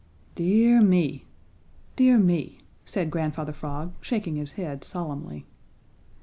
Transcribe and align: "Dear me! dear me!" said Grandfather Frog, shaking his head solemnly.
"Dear 0.33 0.81
me! 0.81 1.25
dear 1.95 2.17
me!" 2.17 2.57
said 2.85 3.11
Grandfather 3.11 3.53
Frog, 3.53 3.93
shaking 4.01 4.35
his 4.35 4.53
head 4.53 4.83
solemnly. 4.83 5.45